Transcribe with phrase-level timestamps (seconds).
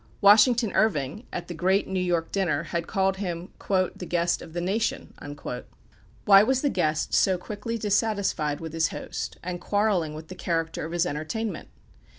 [0.19, 3.51] Washington Irving, at the great New York dinner, had called him
[3.95, 5.13] "the guest of the nation."
[6.25, 10.85] Why was the guest so quickly dissatisfied with his host, and quarrelling with the character
[10.87, 11.69] of his entertainment?